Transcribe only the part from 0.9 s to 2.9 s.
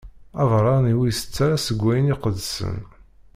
ur itett ara seg wayen iqedsen.